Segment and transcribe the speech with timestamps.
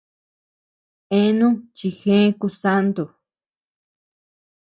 [1.17, 1.47] Eanu
[1.77, 3.03] chi jëe kusanto.